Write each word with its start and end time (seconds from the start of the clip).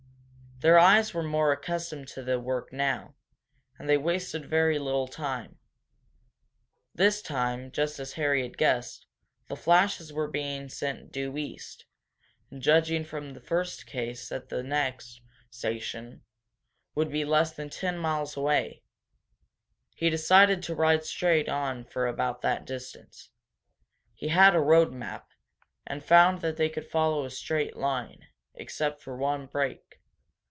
Their 0.59 0.77
eyes 0.77 1.11
were 1.11 1.23
more 1.23 1.51
accustomed 1.51 2.07
to 2.09 2.21
the 2.21 2.39
work 2.39 2.71
now, 2.71 3.15
and 3.79 3.89
they 3.89 3.97
wasted 3.97 4.45
very 4.45 4.77
little 4.77 5.07
time. 5.07 5.57
This 6.93 7.23
time, 7.23 7.71
just 7.71 7.99
as 7.99 8.13
Harry 8.13 8.43
had 8.43 8.59
guessed, 8.59 9.07
the 9.47 9.55
flashes 9.55 10.13
were 10.13 10.27
being 10.27 10.69
sent 10.69 11.11
due 11.11 11.35
east, 11.35 11.85
and 12.51 12.61
judging 12.61 13.03
from 13.03 13.33
the 13.33 13.41
first 13.41 13.87
case 13.87 14.29
that 14.29 14.49
the 14.49 14.61
next 14.61 15.21
station 15.49 16.21
would 16.93 17.11
be 17.11 17.25
less 17.25 17.51
than 17.53 17.71
ten 17.71 17.97
miles 17.97 18.37
away, 18.37 18.83
he 19.95 20.11
decided 20.11 20.61
to 20.61 20.75
ride 20.75 21.03
straight 21.03 21.49
on 21.49 21.83
for 21.85 22.05
about 22.05 22.41
that 22.43 22.67
distance. 22.67 23.31
He 24.13 24.27
had 24.27 24.53
a 24.53 24.59
road 24.59 24.93
map, 24.93 25.27
and 25.87 26.05
found 26.05 26.41
that 26.41 26.57
they 26.57 26.69
could 26.69 26.85
follow 26.85 27.25
a 27.25 27.31
straight 27.31 27.75
line, 27.77 28.27
except 28.53 29.01
for 29.01 29.17
one 29.17 29.47
break. 29.47 29.97